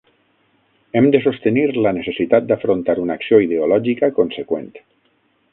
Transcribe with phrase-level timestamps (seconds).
[1.01, 4.71] Hem de sostenir la necessitat d'afrontar una acció ideològica conseqüent.